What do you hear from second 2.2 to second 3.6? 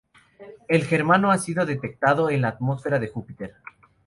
en la atmósfera de Júpiter.